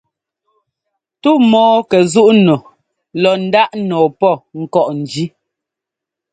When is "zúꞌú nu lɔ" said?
2.11-3.31